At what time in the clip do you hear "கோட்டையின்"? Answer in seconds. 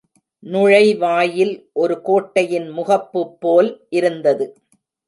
2.01-2.67